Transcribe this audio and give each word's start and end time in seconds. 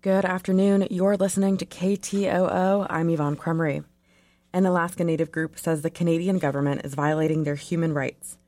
Good 0.00 0.24
afternoon. 0.24 0.86
You're 0.92 1.16
listening 1.16 1.56
to 1.56 1.66
KTOO. 1.66 2.86
I'm 2.88 3.10
Yvonne 3.10 3.34
Crumry. 3.34 3.82
An 4.52 4.64
Alaska 4.64 5.02
Native 5.02 5.32
group 5.32 5.58
says 5.58 5.82
the 5.82 5.90
Canadian 5.90 6.38
government 6.38 6.82
is 6.84 6.94
violating 6.94 7.42
their 7.42 7.56
human 7.56 7.92
rights 7.92 8.38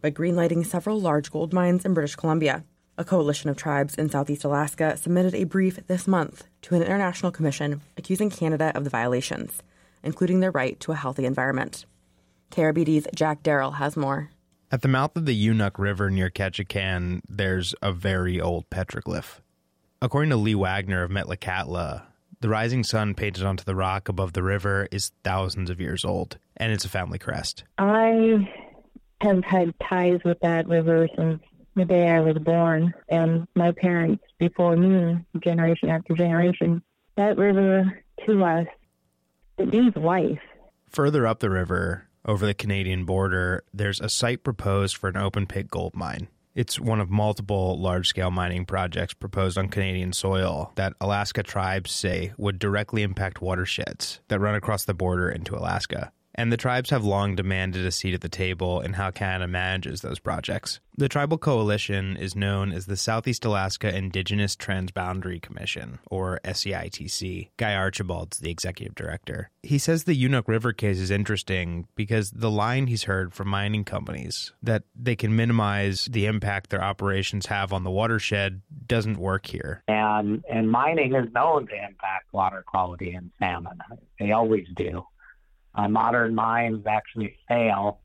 by 0.00 0.12
greenlighting 0.12 0.64
several 0.64 1.00
large 1.00 1.32
gold 1.32 1.52
mines 1.52 1.84
in 1.84 1.94
British 1.94 2.14
Columbia. 2.14 2.62
A 2.96 3.04
coalition 3.04 3.50
of 3.50 3.56
tribes 3.56 3.96
in 3.96 4.08
southeast 4.08 4.44
Alaska 4.44 4.96
submitted 4.96 5.34
a 5.34 5.42
brief 5.42 5.84
this 5.88 6.06
month 6.06 6.44
to 6.62 6.76
an 6.76 6.82
international 6.82 7.32
commission 7.32 7.80
accusing 7.96 8.30
Canada 8.30 8.70
of 8.76 8.84
the 8.84 8.90
violations, 8.90 9.64
including 10.04 10.38
their 10.38 10.52
right 10.52 10.78
to 10.78 10.92
a 10.92 10.96
healthy 10.96 11.24
environment. 11.24 11.86
KRBD's 12.52 13.08
Jack 13.16 13.42
Darrell 13.42 13.72
has 13.72 13.96
more. 13.96 14.30
At 14.70 14.82
the 14.82 14.88
mouth 14.88 15.16
of 15.16 15.26
the 15.26 15.48
Unuk 15.48 15.76
River 15.76 16.08
near 16.08 16.30
Ketchikan, 16.30 17.20
there's 17.28 17.74
a 17.82 17.90
very 17.90 18.40
old 18.40 18.70
petroglyph. 18.70 19.40
According 20.02 20.30
to 20.30 20.36
Lee 20.36 20.54
Wagner 20.54 21.02
of 21.02 21.10
Metlakatla, 21.10 22.04
the 22.40 22.48
rising 22.48 22.84
sun 22.84 23.14
painted 23.14 23.44
onto 23.44 23.64
the 23.64 23.74
rock 23.74 24.08
above 24.08 24.32
the 24.32 24.42
river 24.42 24.88
is 24.90 25.12
thousands 25.24 25.68
of 25.68 25.78
years 25.78 26.06
old, 26.06 26.38
and 26.56 26.72
it's 26.72 26.86
a 26.86 26.88
family 26.88 27.18
crest. 27.18 27.64
I 27.76 28.48
have 29.20 29.44
had 29.44 29.74
ties 29.78 30.20
with 30.24 30.40
that 30.40 30.66
river 30.68 31.06
since 31.14 31.42
the 31.76 31.84
day 31.84 32.08
I 32.08 32.20
was 32.20 32.38
born, 32.38 32.94
and 33.10 33.46
my 33.54 33.72
parents 33.72 34.24
before 34.38 34.74
me, 34.74 35.18
generation 35.38 35.90
after 35.90 36.14
generation. 36.14 36.82
That 37.16 37.36
river 37.36 38.02
to 38.24 38.42
us, 38.42 38.66
it 39.58 39.70
means 39.70 39.94
life. 39.96 40.40
Further 40.88 41.26
up 41.26 41.40
the 41.40 41.50
river, 41.50 42.08
over 42.24 42.46
the 42.46 42.54
Canadian 42.54 43.04
border, 43.04 43.64
there's 43.74 44.00
a 44.00 44.08
site 44.08 44.44
proposed 44.44 44.96
for 44.96 45.10
an 45.10 45.18
open 45.18 45.46
pit 45.46 45.68
gold 45.68 45.94
mine. 45.94 46.28
It's 46.60 46.78
one 46.78 47.00
of 47.00 47.08
multiple 47.08 47.80
large 47.80 48.06
scale 48.06 48.30
mining 48.30 48.66
projects 48.66 49.14
proposed 49.14 49.56
on 49.56 49.70
Canadian 49.70 50.12
soil 50.12 50.72
that 50.74 50.92
Alaska 51.00 51.42
tribes 51.42 51.90
say 51.90 52.34
would 52.36 52.58
directly 52.58 53.02
impact 53.02 53.40
watersheds 53.40 54.20
that 54.28 54.40
run 54.40 54.54
across 54.54 54.84
the 54.84 54.92
border 54.92 55.30
into 55.30 55.56
Alaska. 55.56 56.12
And 56.34 56.52
the 56.52 56.56
tribes 56.56 56.90
have 56.90 57.04
long 57.04 57.34
demanded 57.34 57.84
a 57.84 57.90
seat 57.90 58.14
at 58.14 58.20
the 58.20 58.28
table 58.28 58.80
in 58.80 58.94
how 58.94 59.10
Canada 59.10 59.48
manages 59.48 60.00
those 60.00 60.18
projects. 60.18 60.80
The 60.96 61.08
tribal 61.08 61.38
coalition 61.38 62.16
is 62.16 62.36
known 62.36 62.72
as 62.72 62.86
the 62.86 62.96
Southeast 62.96 63.44
Alaska 63.44 63.94
Indigenous 63.94 64.54
Transboundary 64.54 65.40
Commission, 65.40 65.98
or 66.10 66.40
SEITC. 66.44 67.48
Guy 67.56 67.74
Archibald's 67.74 68.38
the 68.38 68.50
executive 68.50 68.94
director. 68.94 69.50
He 69.62 69.78
says 69.78 70.04
the 70.04 70.24
Unuk 70.24 70.46
River 70.46 70.72
case 70.72 70.98
is 70.98 71.10
interesting 71.10 71.88
because 71.96 72.30
the 72.30 72.50
line 72.50 72.86
he's 72.86 73.04
heard 73.04 73.32
from 73.32 73.48
mining 73.48 73.84
companies 73.84 74.52
that 74.62 74.82
they 74.94 75.16
can 75.16 75.34
minimize 75.34 76.06
the 76.10 76.26
impact 76.26 76.70
their 76.70 76.82
operations 76.82 77.46
have 77.46 77.72
on 77.72 77.82
the 77.84 77.90
watershed 77.90 78.60
doesn't 78.86 79.16
work 79.16 79.46
here. 79.46 79.82
And 79.88 80.44
and 80.50 80.70
mining 80.70 81.14
is 81.14 81.32
known 81.32 81.66
to 81.68 81.74
impact 81.74 82.32
water 82.32 82.62
quality 82.66 83.12
and 83.12 83.30
salmon. 83.38 83.78
They 84.18 84.32
always 84.32 84.66
do. 84.76 85.04
Uh, 85.74 85.88
modern 85.88 86.34
mines 86.34 86.84
actually 86.86 87.36
fail 87.48 88.00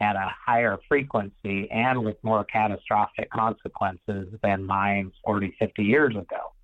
at 0.00 0.16
a 0.16 0.30
higher 0.46 0.78
frequency 0.88 1.70
and 1.70 2.02
with 2.04 2.16
more 2.22 2.44
catastrophic 2.44 3.30
consequences 3.30 4.28
than 4.42 4.64
mines 4.64 5.12
40, 5.24 5.54
50 5.58 5.82
years 5.82 6.16
ago. 6.16 6.54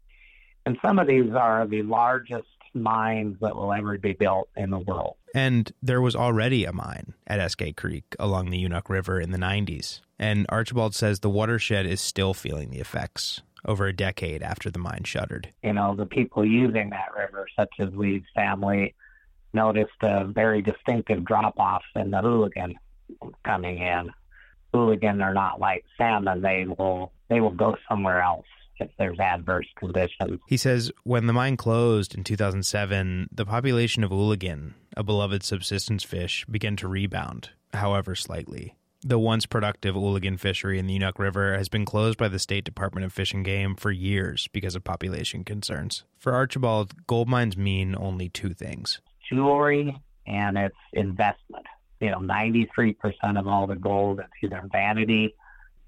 And 0.64 0.78
some 0.82 0.98
of 0.98 1.06
these 1.06 1.32
are 1.32 1.66
the 1.66 1.82
largest 1.82 2.48
mines 2.74 3.36
that 3.40 3.54
will 3.54 3.72
ever 3.72 3.98
be 3.98 4.12
built 4.12 4.48
in 4.56 4.70
the 4.70 4.78
world. 4.78 5.16
And 5.34 5.70
there 5.82 6.00
was 6.00 6.16
already 6.16 6.64
a 6.64 6.72
mine 6.72 7.14
at 7.26 7.40
Eskay 7.40 7.76
Creek 7.76 8.16
along 8.18 8.50
the 8.50 8.64
Unuk 8.64 8.88
River 8.88 9.20
in 9.20 9.30
the 9.30 9.38
90s. 9.38 10.00
And 10.18 10.46
Archibald 10.48 10.94
says 10.94 11.20
the 11.20 11.30
watershed 11.30 11.86
is 11.86 12.00
still 12.00 12.34
feeling 12.34 12.70
the 12.70 12.80
effects 12.80 13.42
over 13.66 13.86
a 13.86 13.92
decade 13.92 14.42
after 14.42 14.70
the 14.70 14.78
mine 14.78 15.02
shuttered. 15.04 15.52
You 15.62 15.72
know, 15.72 15.94
the 15.94 16.06
people 16.06 16.44
using 16.44 16.90
that 16.90 17.14
river, 17.16 17.46
such 17.56 17.72
as 17.80 17.88
Lee's 17.94 18.22
family, 18.34 18.94
noticed 19.52 20.02
a 20.02 20.24
very 20.24 20.62
distinctive 20.62 21.24
drop 21.24 21.58
off 21.58 21.82
in 21.94 22.10
the 22.10 22.20
hooligan 22.20 22.74
coming 23.44 23.78
in. 23.78 24.10
Hooligan 24.72 25.22
are 25.22 25.34
not 25.34 25.60
like 25.60 25.84
salmon; 25.96 26.42
they 26.42 26.66
will 26.66 27.12
they 27.28 27.40
will 27.40 27.50
go 27.50 27.76
somewhere 27.88 28.20
else 28.20 28.46
if 28.78 28.90
there's 28.98 29.18
adverse 29.18 29.66
conditions. 29.78 30.40
He 30.46 30.56
says 30.56 30.92
when 31.04 31.26
the 31.26 31.32
mine 31.32 31.56
closed 31.56 32.14
in 32.14 32.24
2007, 32.24 33.28
the 33.32 33.46
population 33.46 34.04
of 34.04 34.10
hooligan, 34.10 34.74
a 34.96 35.02
beloved 35.02 35.42
subsistence 35.42 36.04
fish, 36.04 36.44
began 36.50 36.76
to 36.76 36.88
rebound, 36.88 37.50
however 37.72 38.14
slightly. 38.14 38.74
The 39.02 39.18
once 39.18 39.46
productive 39.46 39.94
hooligan 39.94 40.36
fishery 40.36 40.78
in 40.78 40.86
the 40.86 40.98
Unuk 40.98 41.18
River 41.18 41.56
has 41.56 41.68
been 41.68 41.84
closed 41.84 42.18
by 42.18 42.28
the 42.28 42.38
State 42.38 42.64
Department 42.64 43.06
of 43.06 43.12
Fish 43.12 43.32
and 43.32 43.44
Game 43.44 43.76
for 43.76 43.92
years 43.92 44.48
because 44.52 44.74
of 44.74 44.82
population 44.82 45.44
concerns. 45.44 46.02
For 46.18 46.32
Archibald, 46.32 47.06
gold 47.06 47.28
mines 47.28 47.56
mean 47.56 47.94
only 47.96 48.28
two 48.28 48.52
things 48.52 49.00
jewelry 49.28 49.96
and 50.26 50.58
it's 50.58 50.76
investment. 50.92 51.66
You 52.00 52.10
know, 52.10 52.18
93% 52.18 52.96
of 53.38 53.46
all 53.46 53.66
the 53.66 53.76
gold 53.76 54.20
is 54.20 54.26
either 54.42 54.62
vanity, 54.70 55.34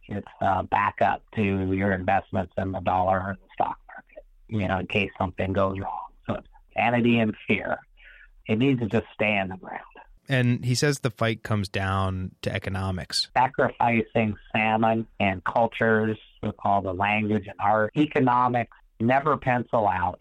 it's 0.09 0.27
uh, 0.41 0.63
backup 0.63 1.23
to 1.35 1.43
your 1.43 1.93
investments 1.93 2.53
in 2.57 2.73
the 2.73 2.81
dollar 2.81 3.19
or 3.19 3.37
the 3.41 3.49
stock 3.53 3.79
market, 3.87 4.25
you 4.49 4.67
know, 4.67 4.79
in 4.79 4.87
case 4.87 5.11
something 5.19 5.53
goes 5.53 5.79
wrong. 5.79 6.07
So 6.27 6.35
it's 6.35 6.47
vanity 6.75 7.19
and 7.19 7.35
fear. 7.47 7.79
It 8.47 8.59
needs 8.59 8.81
to 8.81 8.87
just 8.87 9.07
stay 9.13 9.37
in 9.37 9.49
the 9.49 9.57
ground. 9.57 9.83
And 10.31 10.65
he 10.65 10.75
says 10.75 11.01
the 11.01 11.11
fight 11.11 11.43
comes 11.43 11.69
down 11.69 12.33
to 12.43 12.55
economics. 12.55 13.29
Sacrificing 13.37 14.37
salmon 14.53 15.07
and 15.19 15.43
cultures 15.45 16.19
with 16.43 16.55
all 16.65 16.83
the 16.83 16.93
language 16.93 17.47
and 17.47 17.57
art, 17.59 17.93
economics 17.97 18.77
never 19.01 19.37
pencil 19.37 19.87
out 19.87 20.21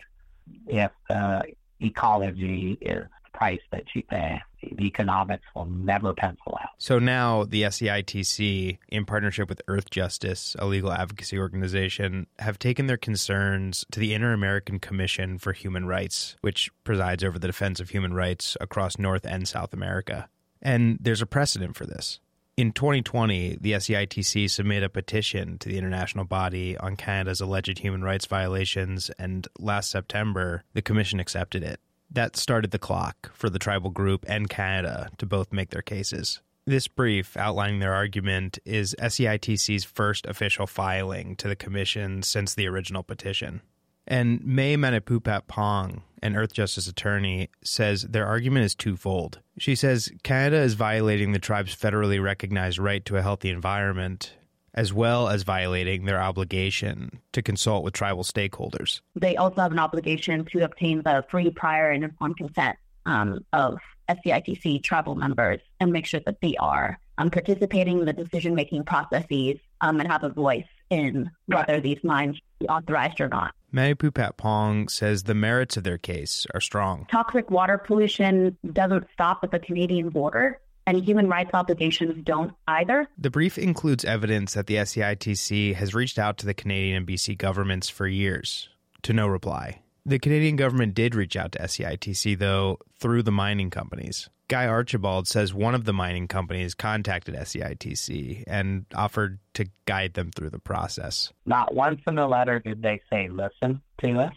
if 0.68 0.92
uh, 1.10 1.42
ecology 1.80 2.78
is 2.82 3.04
the 3.24 3.38
price 3.38 3.62
that 3.72 3.84
you 3.94 4.04
pay. 4.04 4.42
The 4.62 4.86
economics 4.86 5.44
will 5.56 5.66
never 5.66 6.14
pencil 6.14 6.58
out. 6.60 6.70
So 6.80 6.98
now 6.98 7.44
the 7.44 7.64
SEITC, 7.64 8.80
in 8.90 9.06
partnership 9.06 9.50
with 9.50 9.62
Earthjustice, 9.68 10.56
a 10.58 10.66
legal 10.66 10.92
advocacy 10.92 11.38
organization, 11.38 12.28
have 12.40 12.58
taken 12.58 12.88
their 12.88 12.98
concerns 12.98 13.86
to 13.92 14.00
the 14.00 14.14
Inter 14.14 14.34
American 14.34 14.80
Commission 14.80 15.38
for 15.38 15.54
Human 15.54 15.86
Rights, 15.86 16.36
which 16.42 16.72
presides 16.84 17.24
over 17.24 17.38
the 17.38 17.48
defense 17.48 17.80
of 17.80 17.90
human 17.90 18.14
rights 18.14 18.58
across 18.60 18.98
North 18.98 19.26
and 19.26 19.48
South 19.48 19.74
America. 19.74 20.28
And 20.62 20.98
there's 21.00 21.22
a 21.22 21.28
precedent 21.28 21.76
for 21.76 21.86
this. 21.86 22.20
In 22.58 22.72
2020, 22.72 23.60
the 23.62 23.74
SEITC 23.74 24.50
submitted 24.50 24.86
a 24.86 24.90
petition 24.90 25.60
to 25.60 25.70
the 25.70 25.78
international 25.78 26.26
body 26.26 26.76
on 26.76 26.96
Canada's 26.96 27.40
alleged 27.40 27.78
human 27.78 28.04
rights 28.04 28.26
violations, 28.26 29.12
and 29.20 29.48
last 29.60 29.92
September, 29.92 30.64
the 30.74 30.82
Commission 30.82 31.20
accepted 31.20 31.62
it. 31.62 31.80
That 32.10 32.36
started 32.36 32.72
the 32.72 32.80
clock 32.80 33.32
for 33.36 33.52
the 33.52 33.60
tribal 33.60 33.92
group 33.92 34.26
and 34.28 34.50
Canada 34.50 35.12
to 35.20 35.28
both 35.28 35.54
make 35.54 35.70
their 35.70 35.84
cases. 35.84 36.42
This 36.66 36.88
brief 36.88 37.38
outlining 37.38 37.78
their 37.78 37.94
argument 37.94 38.58
is 38.66 38.96
SEITC's 39.00 39.84
first 39.84 40.26
official 40.26 40.66
filing 40.66 41.36
to 41.36 41.48
the 41.48 41.56
Commission 41.56 42.24
since 42.24 42.56
the 42.56 42.68
original 42.68 43.04
petition. 43.04 43.62
And 44.08 44.44
Mae 44.46 44.78
Manupipatpong, 44.78 46.02
an 46.24 46.34
Earthjustice 46.34 46.90
attorney, 46.90 47.50
says 47.64 48.04
their 48.04 48.26
argument 48.26 48.66
is 48.66 48.74
twofold. 48.74 49.40
She 49.60 49.76
says 49.76 50.10
Canada 50.24 50.58
is 50.58 50.76
violating 50.76 51.34
the 51.34 51.40
tribe's 51.40 51.76
federally 51.76 52.22
recognized 52.24 52.80
right 52.80 53.04
to 53.06 53.18
a 53.18 53.22
healthy 53.22 53.50
environment, 53.50 54.34
as 54.74 54.94
well 54.94 55.28
as 55.28 55.44
violating 55.44 56.06
their 56.06 56.22
obligation 56.22 57.20
to 57.34 57.42
consult 57.42 57.84
with 57.84 57.94
tribal 57.94 58.24
stakeholders. 58.24 59.02
They 59.16 59.36
also 59.36 59.62
have 59.62 59.74
an 59.74 59.80
obligation 59.80 60.46
to 60.46 60.64
obtain 60.64 61.02
the 61.04 61.26
free, 61.30 61.52
prior, 61.52 61.92
and 61.92 62.06
informed 62.06 62.38
consent 62.38 62.78
um, 63.06 63.44
of 63.52 63.78
SEITC 64.10 64.84
tribal 64.84 65.16
members 65.16 65.60
and 65.82 65.92
make 65.92 66.06
sure 66.06 66.22
that 66.26 66.40
they 66.42 66.56
are 66.58 66.98
um, 67.18 67.30
participating 67.30 68.00
in 68.00 68.06
the 68.06 68.14
decision 68.14 68.56
making 68.56 68.84
processes 68.84 69.58
um, 69.82 70.00
and 70.00 70.10
have 70.10 70.24
a 70.24 70.30
voice 70.30 70.66
in 70.90 71.30
whether 71.48 71.82
these 71.82 72.02
mines 72.04 72.40
be 72.60 72.68
authorized 72.68 73.20
or 73.20 73.28
not. 73.28 73.54
Manupipatpong 73.74 74.90
says 74.90 75.24
the 75.24 75.36
merits 75.36 75.78
of 75.78 75.84
their 75.84 75.98
case 75.98 76.46
are 76.54 76.62
strong. 76.62 77.06
Toxic 77.12 77.52
water 77.52 77.78
pollution 77.78 78.58
doesn't 78.72 79.08
stop 79.14 79.40
at 79.44 79.52
the 79.52 79.60
Canadian 79.60 80.10
border, 80.10 80.60
and 80.86 81.04
human 81.04 81.28
rights 81.28 81.52
obligations 81.54 82.24
don't 82.24 82.54
either. 82.68 83.08
The 83.18 83.30
brief 83.30 83.58
includes 83.58 84.06
evidence 84.06 84.54
that 84.54 84.68
the 84.68 84.76
SEITC 84.76 85.76
has 85.76 85.94
reached 85.94 86.18
out 86.18 86.38
to 86.38 86.46
the 86.46 86.54
Canadian 86.54 86.98
and 86.98 87.08
BC 87.08 87.38
governments 87.38 87.90
for 87.90 88.08
years, 88.08 88.70
to 89.02 89.12
no 89.12 89.28
reply. 89.28 89.82
The 90.06 90.20
Canadian 90.20 90.56
government 90.56 90.94
did 90.94 91.14
reach 91.14 91.36
out 91.36 91.52
to 91.52 91.60
SEITC, 91.60 92.40
though, 92.40 92.80
through 92.98 93.24
the 93.24 93.32
mining 93.32 93.70
companies. 93.70 94.30
Guy 94.50 94.68
Archibald 94.68 95.28
says 95.28 95.54
one 95.54 95.76
of 95.76 95.84
the 95.84 95.94
mining 95.94 96.28
companies 96.28 96.74
contacted 96.74 97.36
SEITC 97.36 98.46
and 98.48 98.86
offered 98.96 99.40
to 99.56 99.66
guide 99.86 100.14
them 100.14 100.32
through 100.32 100.52
the 100.52 100.60
process. 100.60 101.34
Not 101.46 101.74
once 101.74 102.00
in 102.08 102.16
the 102.16 102.28
letter 102.28 102.60
did 102.60 102.82
they 102.82 103.02
say, 103.10 103.28
listen 103.28 103.82
to 104.04 104.20
us, 104.20 104.34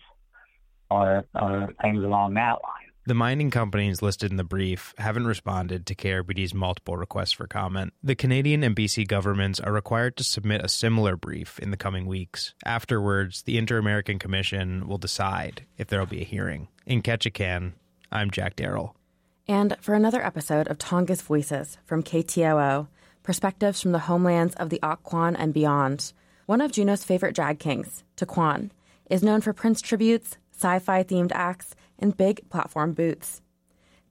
or, 0.91 1.25
or 1.41 1.69
things 1.81 2.03
along 2.03 2.35
that 2.35 2.59
line. 2.62 2.91
The 3.07 3.15
mining 3.15 3.51
companies 3.51 4.03
listed 4.03 4.31
in 4.31 4.37
the 4.37 4.45
brief 4.45 4.95
haven't 4.99 5.27
responded 5.27 5.87
to 5.87 5.95
KRBD's 5.95 6.55
multiple 6.55 6.97
requests 6.97 7.33
for 7.33 7.47
comment. 7.47 7.93
The 8.03 8.15
Canadian 8.15 8.62
and 8.62 8.77
BC 8.77 9.09
governments 9.09 9.59
are 9.59 9.73
required 9.73 10.17
to 10.19 10.25
submit 10.25 10.65
a 10.65 10.69
similar 10.69 11.17
brief 11.17 11.59
in 11.61 11.71
the 11.71 11.77
coming 11.77 12.07
weeks. 12.07 12.55
Afterwards, 12.65 13.43
the 13.43 13.59
Inter 13.59 13.79
American 13.79 14.19
Commission 14.19 14.87
will 14.87 14.99
decide 14.99 15.67
if 15.79 15.87
there 15.87 15.99
will 16.01 16.07
be 16.07 16.21
a 16.21 16.25
hearing. 16.25 16.69
In 16.85 17.01
Ketchikan, 17.01 17.73
I'm 18.12 18.31
Jack 18.31 18.57
Darrell. 18.57 18.95
And 19.50 19.76
for 19.81 19.97
another 19.97 20.25
episode 20.25 20.69
of 20.69 20.79
Tongass 20.79 21.23
Voices 21.23 21.76
from 21.85 22.05
KTOO, 22.05 22.87
perspectives 23.25 23.82
from 23.82 23.91
the 23.91 24.06
homelands 24.06 24.55
of 24.55 24.70
the 24.70 24.79
Áak'w 24.81 25.02
Kwáan 25.02 25.35
and 25.37 25.52
beyond, 25.52 26.12
one 26.47 26.61
of 26.61 26.70
Juneau's 26.70 27.02
favorite 27.02 27.35
drag 27.35 27.58
kings, 27.58 28.05
Tyquan, 28.17 28.70
is 29.11 29.25
known 29.25 29.41
for 29.41 29.52
Prince 29.52 29.81
tributes, 29.81 30.37
sci 30.55 30.79
fi 30.79 31.02
themed 31.02 31.32
acts, 31.35 31.75
and 31.99 32.17
big 32.17 32.49
platform 32.49 32.93
booths. 32.93 33.43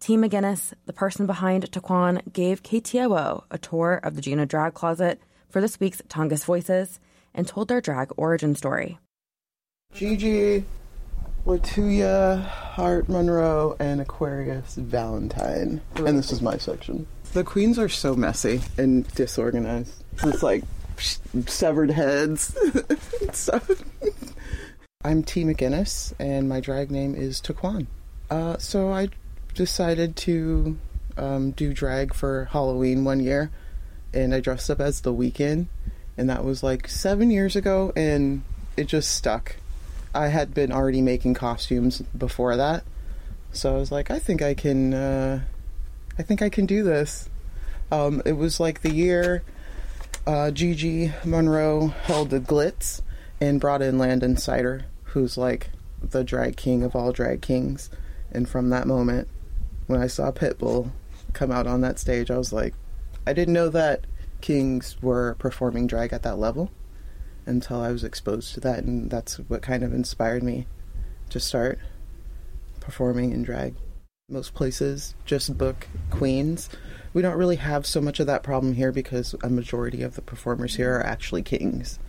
T 0.02 0.18
McInnis, 0.18 0.74
the 0.88 0.92
person 0.92 1.26
behind 1.26 1.72
Tyquan, 1.72 2.34
gave 2.34 2.62
KTOO 2.62 3.44
a 3.50 3.58
tour 3.58 4.02
of 4.04 4.16
the 4.16 4.22
Juno 4.22 4.44
Drag 4.44 4.74
Closet 4.74 5.22
for 5.48 5.62
this 5.62 5.80
week's 5.80 6.02
Tongass 6.10 6.44
Voices 6.44 7.00
and 7.34 7.48
told 7.48 7.70
their 7.70 7.80
drag 7.80 8.12
origin 8.18 8.56
story. 8.56 9.00
Gigi, 9.94 10.66
Latuya, 11.46 12.46
Hart 12.46 13.10
Monroe, 13.10 13.76
and 13.80 14.02
Aquarius 14.02 14.76
Valentine. 14.76 15.82
And 15.96 16.18
this 16.18 16.32
is 16.32 16.42
my 16.42 16.58
section. 16.58 17.08
The 17.34 17.44
queens 17.44 17.80
are 17.80 17.90
so 17.90 18.16
messy 18.16 18.62
and 18.78 19.08
disorganized. 19.14 20.04
It's 20.24 20.44
like 20.44 20.64
severed 21.48 21.92
heads. 21.92 22.56
so, 23.34 23.62
I'm 25.04 25.24
T. 25.24 25.44
McInnis, 25.44 26.14
and 26.20 26.50
my 26.50 26.60
drag 26.60 26.92
name 26.92 27.16
is 27.16 27.42
Tyquan. 27.42 27.88
Uh, 28.30 28.58
so 28.58 28.92
I 28.92 29.10
decided 29.54 30.16
to 30.18 30.78
um, 31.18 31.52
do 31.52 31.74
drag 31.74 32.14
for 32.14 32.46
Halloween 32.52 33.06
one 33.06 33.20
year, 33.20 33.52
and 34.14 34.34
I 34.34 34.40
dressed 34.40 34.70
up 34.70 34.80
as 34.80 35.02
the 35.02 35.14
Weeknd, 35.14 35.68
and 36.18 36.30
that 36.30 36.44
was 36.44 36.64
like 36.64 36.88
seven 36.88 37.32
years 37.32 37.56
ago, 37.56 37.94
and 37.96 38.44
it 38.76 38.88
just 38.88 39.14
stuck. 39.14 39.56
I 40.14 40.28
had 40.28 40.54
been 40.54 40.72
already 40.72 41.02
making 41.02 41.36
costumes 41.36 42.02
before 42.18 42.56
that, 42.56 42.84
so 43.52 43.76
I 43.76 43.78
was 43.78 43.92
like, 43.92 44.12
I 44.12 44.20
think 44.20 44.42
I 44.42 44.54
can, 44.54 44.94
uh, 44.94 45.42
I 46.18 46.24
think 46.24 46.42
I 46.42 46.50
can 46.50 46.66
do 46.66 46.84
this. 46.84 47.30
Um, 47.92 48.22
it 48.26 48.34
was 48.34 48.60
like 48.60 48.82
the 48.82 48.94
year 48.94 49.44
uh, 50.28 50.52
Gigi 50.52 51.12
Monroe 51.26 51.88
held 51.88 52.30
the 52.30 52.40
Glitz 52.40 53.02
and 53.42 53.60
brought 53.60 53.82
in 53.82 53.98
Landon 53.98 54.38
Cider, 54.38 54.86
who's 55.06 55.38
like 55.38 55.70
the 56.02 56.24
drag 56.24 56.56
king 56.56 56.84
of 56.84 56.96
all 56.96 57.12
drag 57.12 57.42
kings. 57.42 57.90
And 58.32 58.48
from 58.48 58.70
that 58.70 58.88
moment, 58.88 59.28
when 59.88 60.02
I 60.02 60.08
saw 60.08 60.32
Pitbull 60.32 60.92
come 61.34 61.52
out 61.52 61.68
on 61.68 61.82
that 61.82 62.00
stage, 62.00 62.30
I 62.30 62.38
was 62.38 62.54
like, 62.54 62.76
I 63.26 63.34
didn't 63.34 63.54
know 63.54 63.70
that 63.70 64.06
kings 64.42 65.02
were 65.02 65.36
performing 65.40 65.88
drag 65.88 66.14
at 66.14 66.24
that 66.24 66.38
level 66.38 66.70
until 67.50 67.82
I 67.82 67.92
was 67.92 68.04
exposed 68.04 68.54
to 68.54 68.60
that, 68.62 68.84
and 68.84 69.10
that's 69.10 69.38
what 69.38 69.62
kind 69.62 69.84
of 69.84 69.94
inspired 69.94 70.44
me 70.44 70.68
to 71.30 71.40
start 71.40 71.80
performing 72.80 73.32
in 73.32 73.44
drag. 73.44 73.76
Most 74.30 74.54
places 74.54 75.16
just 75.26 75.58
book 75.58 75.88
queens. 76.12 76.70
We 77.14 77.22
don't 77.22 77.38
really 77.38 77.56
have 77.56 77.86
so 77.86 78.00
much 78.00 78.20
of 78.20 78.28
that 78.28 78.44
problem 78.44 78.74
here 78.74 78.92
because 78.92 79.36
a 79.42 79.50
majority 79.50 80.04
of 80.04 80.16
the 80.16 80.22
performers 80.22 80.76
here 80.76 80.96
are 80.96 81.06
actually 81.06 81.42
kings 81.42 82.00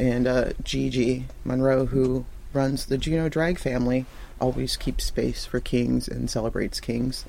and 0.00 0.26
uh, 0.26 0.52
Gigi 0.64 1.26
Monroe, 1.44 1.84
who 1.84 2.24
runs 2.54 2.86
the 2.86 2.96
Juneau 2.96 3.28
Drag 3.28 3.58
family, 3.58 4.06
always 4.40 4.76
keeps 4.76 5.04
space 5.04 5.44
for 5.44 5.60
kings 5.60 6.08
and 6.08 6.30
celebrates 6.30 6.80
kings. 6.80 7.26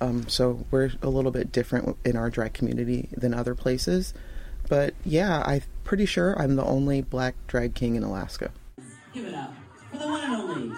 Um, 0.00 0.28
so 0.28 0.64
we're 0.70 0.92
a 1.02 1.08
little 1.08 1.32
bit 1.32 1.50
different 1.50 1.96
in 2.04 2.16
our 2.16 2.30
drag 2.30 2.54
community 2.54 3.08
than 3.16 3.34
other 3.34 3.56
places. 3.56 4.14
But 4.68 4.94
yeah, 5.04 5.42
I'm 5.44 5.62
pretty 5.84 6.06
sure 6.06 6.40
I'm 6.40 6.56
the 6.56 6.64
only 6.64 7.02
black 7.02 7.34
drag 7.46 7.74
king 7.74 7.94
in 7.96 8.02
Alaska. 8.02 8.50
Give 9.12 9.26
it 9.26 9.34
up 9.34 9.54
for 9.90 9.98
the 9.98 10.06
one 10.06 10.22
and 10.22 10.34
only 10.34 10.76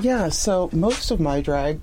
Yeah, 0.00 0.28
so 0.28 0.70
most 0.72 1.10
of 1.10 1.18
my 1.18 1.40
drag, 1.40 1.80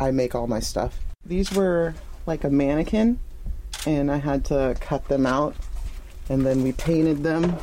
I 0.00 0.10
make 0.10 0.34
all 0.34 0.46
my 0.46 0.60
stuff. 0.60 0.98
These 1.26 1.52
were 1.52 1.94
like 2.26 2.44
a 2.44 2.50
mannequin 2.50 3.18
and 3.86 4.10
I 4.10 4.16
had 4.16 4.44
to 4.46 4.76
cut 4.80 5.08
them 5.08 5.26
out 5.26 5.54
and 6.28 6.46
then 6.46 6.62
we 6.62 6.72
painted 6.72 7.22
them 7.22 7.56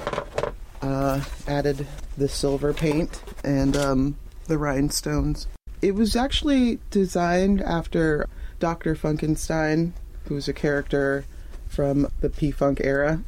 uh, 0.82 1.24
added 1.48 1.88
the 2.18 2.28
silver 2.28 2.74
paint 2.74 3.22
and 3.44 3.76
um, 3.76 4.18
the 4.48 4.58
rhinestones 4.58 5.48
it 5.82 5.96
was 5.96 6.16
actually 6.16 6.80
designed 6.92 7.62
after 7.62 8.28
dr 8.62 8.96
funkenstein 8.96 9.92
who 10.26 10.36
was 10.36 10.48
a 10.48 10.54
character 10.54 11.26
from 11.68 12.08
the 12.22 12.30
p-funk 12.30 12.80
era 12.84 13.22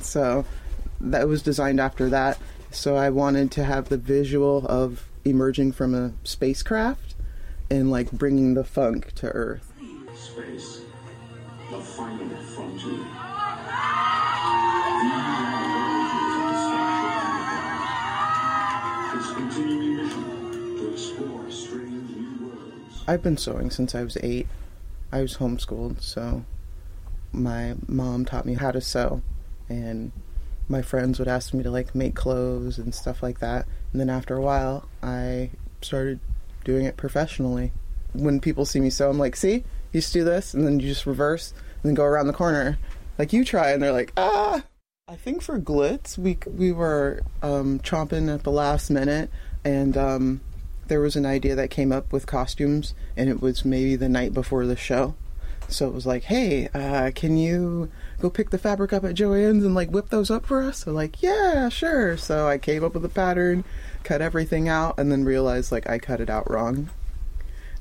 so 0.00 0.44
that 1.00 1.28
was 1.28 1.42
designed 1.42 1.78
after 1.78 2.08
that 2.08 2.38
so 2.72 2.96
i 2.96 3.08
wanted 3.08 3.50
to 3.50 3.62
have 3.62 3.88
the 3.88 3.96
visual 3.98 4.66
of 4.66 5.08
emerging 5.24 5.70
from 5.70 5.94
a 5.94 6.12
spacecraft 6.24 7.14
and 7.70 7.90
like 7.90 8.10
bringing 8.10 8.54
the 8.54 8.64
funk 8.64 9.12
to 9.14 9.28
earth 9.28 9.72
Space 10.14 10.80
the 11.70 11.78
final 11.78 12.28
frontier. 12.28 13.04
I've 23.06 23.22
been 23.22 23.36
sewing 23.38 23.70
since 23.70 23.94
I 23.94 24.02
was 24.02 24.18
eight. 24.22 24.46
I 25.10 25.20
was 25.22 25.38
homeschooled, 25.38 26.02
so 26.02 26.44
my 27.32 27.74
mom 27.86 28.24
taught 28.24 28.46
me 28.46 28.54
how 28.54 28.70
to 28.70 28.80
sew, 28.80 29.22
and 29.68 30.12
my 30.68 30.82
friends 30.82 31.18
would 31.18 31.28
ask 31.28 31.54
me 31.54 31.62
to 31.62 31.70
like 31.70 31.94
make 31.94 32.14
clothes 32.14 32.78
and 32.78 32.94
stuff 32.94 33.22
like 33.22 33.40
that. 33.40 33.66
And 33.92 34.00
then 34.00 34.10
after 34.10 34.36
a 34.36 34.42
while, 34.42 34.88
I 35.02 35.50
started 35.80 36.20
doing 36.64 36.84
it 36.84 36.96
professionally. 36.96 37.72
When 38.12 38.40
people 38.40 38.64
see 38.64 38.80
me 38.80 38.90
sew, 38.90 39.10
I'm 39.10 39.18
like, 39.18 39.36
"See, 39.36 39.64
you 39.92 40.00
just 40.00 40.12
do 40.12 40.24
this, 40.24 40.54
and 40.54 40.66
then 40.66 40.80
you 40.80 40.88
just 40.88 41.06
reverse, 41.06 41.52
and 41.82 41.88
then 41.88 41.94
go 41.94 42.04
around 42.04 42.26
the 42.26 42.32
corner. 42.32 42.78
Like 43.18 43.32
you 43.32 43.44
try, 43.44 43.72
and 43.72 43.82
they're 43.82 43.92
like, 43.92 44.12
ah. 44.16 44.64
I 45.10 45.16
think 45.16 45.40
for 45.40 45.58
Glitz, 45.58 46.18
we 46.18 46.36
we 46.46 46.70
were 46.70 47.22
um, 47.42 47.80
chomping 47.80 48.32
at 48.32 48.44
the 48.44 48.50
last 48.52 48.90
minute, 48.90 49.30
and 49.64 49.96
um, 49.96 50.42
there 50.88 51.00
was 51.00 51.16
an 51.16 51.26
idea 51.26 51.54
that 51.54 51.70
came 51.70 51.92
up 51.92 52.12
with 52.12 52.26
costumes, 52.26 52.94
and 53.16 53.28
it 53.28 53.40
was 53.40 53.64
maybe 53.64 53.96
the 53.96 54.08
night 54.08 54.34
before 54.34 54.66
the 54.66 54.76
show. 54.76 55.14
So 55.68 55.86
it 55.86 55.94
was 55.94 56.06
like, 56.06 56.24
hey, 56.24 56.68
uh, 56.72 57.10
can 57.14 57.36
you 57.36 57.90
go 58.20 58.30
pick 58.30 58.50
the 58.50 58.58
fabric 58.58 58.92
up 58.92 59.04
at 59.04 59.14
Joann's 59.14 59.64
and 59.64 59.74
like 59.74 59.90
whip 59.90 60.08
those 60.08 60.30
up 60.30 60.46
for 60.46 60.62
us? 60.62 60.78
So 60.78 60.92
like, 60.92 61.22
yeah, 61.22 61.68
sure. 61.68 62.16
So 62.16 62.48
I 62.48 62.56
came 62.56 62.82
up 62.82 62.94
with 62.94 63.04
a 63.04 63.10
pattern, 63.10 63.64
cut 64.02 64.22
everything 64.22 64.68
out, 64.68 64.98
and 64.98 65.12
then 65.12 65.24
realized 65.24 65.70
like 65.70 65.88
I 65.88 65.98
cut 65.98 66.20
it 66.20 66.30
out 66.30 66.50
wrong. 66.50 66.88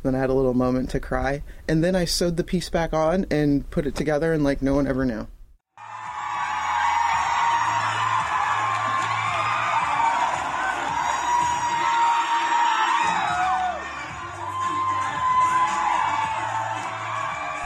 Then 0.04 0.16
I 0.16 0.20
had 0.20 0.30
a 0.30 0.34
little 0.34 0.54
moment 0.54 0.90
to 0.92 1.00
cry. 1.00 1.44
And 1.68 1.82
then 1.84 1.96
I 1.96 2.04
sewed 2.06 2.36
the 2.36 2.44
piece 2.44 2.70
back 2.70 2.94
on 2.94 3.26
and 3.32 3.70
put 3.72 3.88
it 3.88 3.96
together, 3.96 4.34
and 4.34 4.44
like 4.44 4.62
no 4.62 4.76
one 4.76 4.86
ever 4.86 5.06
knew. 5.06 5.28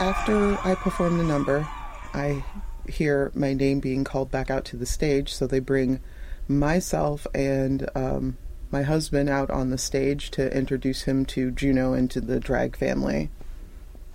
After 0.01 0.57
I 0.67 0.73
perform 0.73 1.19
the 1.19 1.23
number, 1.23 1.67
I 2.11 2.43
hear 2.89 3.31
my 3.35 3.53
name 3.53 3.79
being 3.79 4.03
called 4.03 4.31
back 4.31 4.49
out 4.49 4.65
to 4.65 4.75
the 4.75 4.87
stage, 4.87 5.31
so 5.31 5.45
they 5.45 5.59
bring 5.59 5.99
myself 6.47 7.27
and 7.35 7.87
um, 7.93 8.35
my 8.71 8.81
husband 8.81 9.29
out 9.29 9.51
on 9.51 9.69
the 9.69 9.77
stage 9.77 10.31
to 10.31 10.57
introduce 10.57 11.03
him 11.03 11.23
to 11.27 11.51
Juneau 11.51 11.93
and 11.93 12.09
to 12.09 12.19
the 12.19 12.39
drag 12.39 12.75
family 12.75 13.29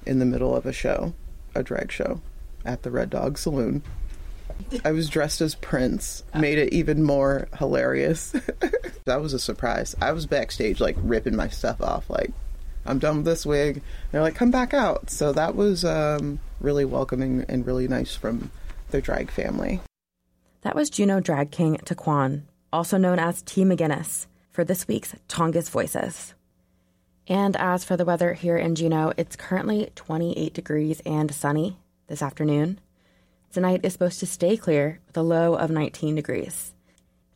in 0.04 0.18
the 0.18 0.24
middle 0.24 0.56
of 0.56 0.66
a 0.66 0.72
show, 0.72 1.14
a 1.54 1.62
drag 1.62 1.92
show 1.92 2.20
at 2.64 2.82
the 2.82 2.90
Red 2.90 3.10
Dog 3.10 3.38
Saloon. 3.38 3.84
I 4.84 4.90
was 4.90 5.08
dressed 5.08 5.40
as 5.40 5.54
Prince, 5.54 6.24
made 6.34 6.58
it 6.58 6.72
even 6.72 7.04
more 7.04 7.46
hilarious. 7.60 8.32
that 9.04 9.20
was 9.20 9.34
a 9.34 9.38
surprise. 9.38 9.94
I 10.02 10.10
was 10.10 10.26
backstage, 10.26 10.80
like 10.80 10.96
ripping 10.98 11.36
my 11.36 11.46
stuff 11.46 11.80
off, 11.80 12.10
like, 12.10 12.32
I'm 12.86 12.98
done 12.98 13.16
with 13.16 13.24
this 13.24 13.46
wig. 13.46 13.76
And 13.76 13.82
they're 14.12 14.22
like, 14.22 14.34
come 14.34 14.50
back 14.50 14.74
out. 14.74 15.10
So 15.10 15.32
that 15.32 15.54
was 15.54 15.84
um, 15.84 16.40
really 16.60 16.84
welcoming 16.84 17.44
and 17.48 17.66
really 17.66 17.88
nice 17.88 18.14
from 18.14 18.50
the 18.90 19.00
drag 19.00 19.30
family. 19.30 19.80
That 20.62 20.74
was 20.74 20.90
Juneau 20.90 21.20
drag 21.20 21.50
king 21.50 21.76
Tyquan, 21.84 22.42
also 22.72 22.96
known 22.96 23.18
as 23.18 23.42
T. 23.42 23.64
McInnis 23.64 24.26
for 24.50 24.64
this 24.64 24.88
week's 24.88 25.14
Tongass 25.28 25.70
Voices. 25.70 26.34
And 27.28 27.56
as 27.56 27.84
for 27.84 27.96
the 27.96 28.04
weather 28.04 28.34
here 28.34 28.56
in 28.56 28.74
Juneau, 28.74 29.12
it's 29.16 29.36
currently 29.36 29.90
28 29.94 30.54
degrees 30.54 31.00
and 31.04 31.32
sunny 31.34 31.76
this 32.06 32.22
afternoon. 32.22 32.78
Tonight 33.52 33.80
is 33.84 33.92
supposed 33.92 34.20
to 34.20 34.26
stay 34.26 34.56
clear 34.56 35.00
with 35.06 35.16
a 35.16 35.22
low 35.22 35.54
of 35.54 35.70
19 35.70 36.14
degrees. 36.14 36.72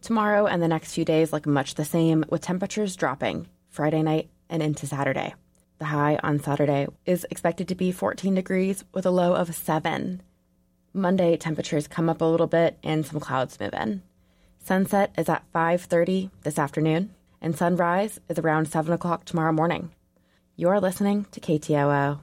Tomorrow 0.02 0.46
and 0.46 0.62
the 0.62 0.68
next 0.68 0.94
few 0.94 1.04
days 1.04 1.32
look 1.32 1.46
much 1.46 1.74
the 1.74 1.84
same, 1.84 2.24
with 2.28 2.40
temperatures 2.40 2.96
dropping 2.96 3.48
Friday 3.68 4.02
night 4.02 4.28
and 4.50 4.62
into 4.62 4.86
Saturday. 4.86 5.34
The 5.78 5.86
high 5.86 6.20
on 6.22 6.40
Saturday 6.40 6.88
is 7.06 7.26
expected 7.30 7.66
to 7.68 7.74
be 7.74 7.90
14 7.90 8.34
degrees 8.34 8.84
with 8.92 9.06
a 9.06 9.10
low 9.10 9.32
of 9.32 9.54
7. 9.54 10.20
Monday 10.92 11.38
temperatures 11.38 11.88
come 11.88 12.10
up 12.10 12.20
a 12.20 12.26
little 12.26 12.46
bit 12.46 12.76
and 12.82 13.06
some 13.06 13.20
clouds 13.20 13.58
move 13.58 13.72
in. 13.72 14.02
Sunset 14.62 15.10
is 15.16 15.30
at 15.30 15.50
5:30 15.54 16.30
this 16.42 16.58
afternoon, 16.58 17.14
and 17.40 17.56
sunrise 17.56 18.20
is 18.28 18.38
around 18.38 18.68
7 18.68 18.92
o'clock 18.92 19.24
tomorrow 19.24 19.52
morning. 19.52 19.90
You 20.56 20.68
are 20.68 20.80
listening 20.80 21.24
to 21.30 21.40
KTOO. 21.40 22.18